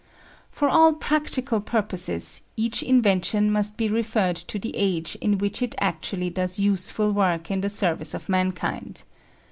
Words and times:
For 0.49 0.67
all 0.67 0.93
practical 0.93 1.61
purposes 1.61 2.41
each 2.57 2.81
invention 2.81 3.51
must 3.51 3.77
be 3.77 3.87
referred 3.87 4.35
to 4.37 4.57
the 4.57 4.75
age 4.75 5.15
in 5.21 5.37
which 5.37 5.61
it 5.61 5.75
actually 5.79 6.31
does 6.31 6.57
useful 6.57 7.11
work 7.11 7.51
in 7.51 7.61
the 7.61 7.69
service 7.69 8.15
of 8.15 8.27
mankind. 8.27 9.03